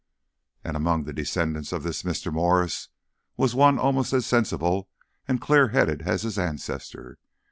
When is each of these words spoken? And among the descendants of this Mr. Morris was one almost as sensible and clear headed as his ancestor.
And 0.63 0.75
among 0.75 1.03
the 1.03 1.13
descendants 1.13 1.71
of 1.71 1.83
this 1.83 2.01
Mr. 2.01 2.33
Morris 2.33 2.89
was 3.37 3.53
one 3.53 3.77
almost 3.77 4.13
as 4.13 4.25
sensible 4.25 4.89
and 5.27 5.39
clear 5.39 5.67
headed 5.67 6.01
as 6.01 6.23
his 6.23 6.39
ancestor. 6.39 7.19